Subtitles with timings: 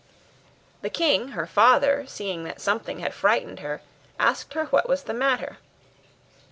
[0.81, 3.83] The king, her father, seeing that something had frightened her,
[4.19, 5.59] asked her what was the matter.